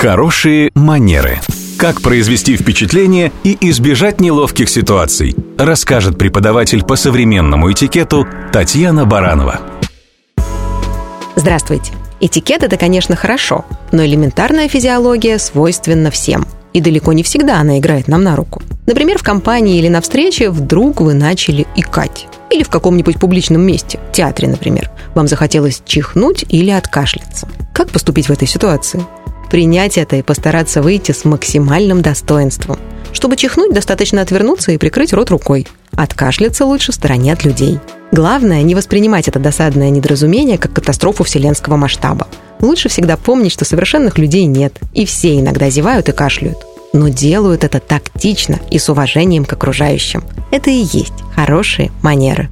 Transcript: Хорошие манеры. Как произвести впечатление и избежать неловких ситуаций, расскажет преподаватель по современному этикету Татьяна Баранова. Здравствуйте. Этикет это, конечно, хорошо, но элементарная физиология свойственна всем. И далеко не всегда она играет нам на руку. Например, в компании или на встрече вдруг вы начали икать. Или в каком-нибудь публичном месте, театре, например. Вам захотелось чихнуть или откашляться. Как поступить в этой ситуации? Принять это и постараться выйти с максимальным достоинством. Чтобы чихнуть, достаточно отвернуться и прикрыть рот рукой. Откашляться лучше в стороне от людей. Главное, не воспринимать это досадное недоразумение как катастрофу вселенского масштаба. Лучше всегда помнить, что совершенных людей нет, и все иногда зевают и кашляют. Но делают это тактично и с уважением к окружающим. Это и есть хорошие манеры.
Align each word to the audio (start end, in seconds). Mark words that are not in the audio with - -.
Хорошие 0.00 0.70
манеры. 0.76 1.40
Как 1.76 2.00
произвести 2.00 2.56
впечатление 2.56 3.32
и 3.42 3.58
избежать 3.68 4.20
неловких 4.20 4.68
ситуаций, 4.68 5.34
расскажет 5.58 6.16
преподаватель 6.16 6.84
по 6.84 6.94
современному 6.94 7.72
этикету 7.72 8.24
Татьяна 8.52 9.06
Баранова. 9.06 9.60
Здравствуйте. 11.34 11.90
Этикет 12.20 12.62
это, 12.62 12.76
конечно, 12.76 13.16
хорошо, 13.16 13.64
но 13.90 14.06
элементарная 14.06 14.68
физиология 14.68 15.36
свойственна 15.36 16.12
всем. 16.12 16.46
И 16.72 16.80
далеко 16.80 17.12
не 17.12 17.24
всегда 17.24 17.58
она 17.58 17.80
играет 17.80 18.06
нам 18.06 18.22
на 18.22 18.36
руку. 18.36 18.62
Например, 18.86 19.18
в 19.18 19.24
компании 19.24 19.80
или 19.80 19.88
на 19.88 20.00
встрече 20.00 20.50
вдруг 20.50 21.00
вы 21.00 21.14
начали 21.14 21.66
икать. 21.74 22.28
Или 22.50 22.62
в 22.62 22.68
каком-нибудь 22.68 23.18
публичном 23.18 23.62
месте, 23.62 23.98
театре, 24.12 24.46
например. 24.46 24.92
Вам 25.16 25.26
захотелось 25.26 25.82
чихнуть 25.84 26.44
или 26.48 26.70
откашляться. 26.70 27.48
Как 27.74 27.88
поступить 27.88 28.28
в 28.28 28.32
этой 28.32 28.46
ситуации? 28.46 29.04
Принять 29.50 29.96
это 29.96 30.16
и 30.16 30.22
постараться 30.22 30.82
выйти 30.82 31.12
с 31.12 31.24
максимальным 31.24 32.02
достоинством. 32.02 32.78
Чтобы 33.12 33.36
чихнуть, 33.36 33.72
достаточно 33.72 34.20
отвернуться 34.20 34.72
и 34.72 34.78
прикрыть 34.78 35.12
рот 35.12 35.30
рукой. 35.30 35.66
Откашляться 35.96 36.66
лучше 36.66 36.92
в 36.92 36.94
стороне 36.94 37.32
от 37.32 37.44
людей. 37.44 37.78
Главное, 38.12 38.62
не 38.62 38.74
воспринимать 38.74 39.28
это 39.28 39.38
досадное 39.38 39.90
недоразумение 39.90 40.58
как 40.58 40.72
катастрофу 40.72 41.24
вселенского 41.24 41.76
масштаба. 41.76 42.28
Лучше 42.60 42.88
всегда 42.88 43.16
помнить, 43.16 43.52
что 43.52 43.64
совершенных 43.64 44.18
людей 44.18 44.44
нет, 44.44 44.74
и 44.92 45.06
все 45.06 45.38
иногда 45.38 45.70
зевают 45.70 46.08
и 46.08 46.12
кашляют. 46.12 46.58
Но 46.92 47.08
делают 47.08 47.64
это 47.64 47.80
тактично 47.80 48.58
и 48.70 48.78
с 48.78 48.88
уважением 48.88 49.44
к 49.44 49.52
окружающим. 49.52 50.24
Это 50.50 50.70
и 50.70 50.86
есть 50.92 51.12
хорошие 51.34 51.90
манеры. 52.02 52.48